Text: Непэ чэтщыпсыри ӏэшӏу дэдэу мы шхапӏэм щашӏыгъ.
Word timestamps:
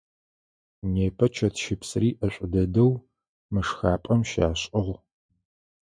Непэ 0.93 1.25
чэтщыпсыри 1.35 2.09
ӏэшӏу 2.17 2.49
дэдэу 2.51 2.91
мы 3.51 3.61
шхапӏэм 3.67 4.21
щашӏыгъ. 4.29 4.95